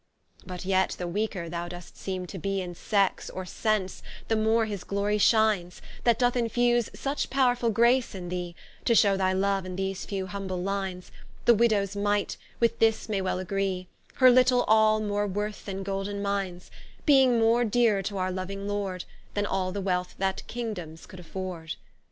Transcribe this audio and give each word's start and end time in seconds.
But 0.47 0.65
yet 0.65 0.95
the 0.97 1.07
Weaker 1.07 1.47
thou 1.47 1.67
dost 1.67 1.95
seeme 1.95 2.25
to 2.29 2.39
be 2.39 2.59
In 2.59 2.73
Sexe, 2.73 3.29
or 3.31 3.45
Sence, 3.45 4.01
the 4.29 4.35
more 4.35 4.65
his 4.65 4.83
Glory 4.83 5.19
shines, 5.19 5.79
That 6.05 6.17
doth 6.17 6.33
infuze 6.35 6.89
such 6.99 7.29
powrefull 7.29 7.71
Grace 7.71 8.15
in 8.15 8.29
thee, 8.29 8.55
To 8.85 8.95
shew 8.95 9.15
thy 9.15 9.31
Love 9.33 9.63
in 9.63 9.75
these 9.75 10.03
few 10.07 10.25
humble 10.25 10.63
Lines; 10.63 11.11
The 11.45 11.53
Widowes 11.53 11.95
Myte, 11.95 12.37
with 12.59 12.79
this 12.79 13.09
may 13.09 13.21
well 13.21 13.37
agree, 13.37 13.85
Her 14.15 14.31
litlle 14.31 14.65
All 14.67 15.01
more 15.01 15.27
worth 15.27 15.65
than 15.65 15.83
golden 15.83 16.19
mynes, 16.23 16.71
Beeing 17.05 17.37
more 17.39 17.63
deerer 17.63 18.01
to 18.05 18.17
our 18.17 18.31
loving 18.31 18.67
Lord, 18.67 19.05
Than 19.35 19.45
all 19.45 19.71
the 19.71 19.81
wealth 19.81 20.15
that 20.17 20.41
Kingdoms 20.47 21.05
could 21.05 21.19
afford. 21.19 21.75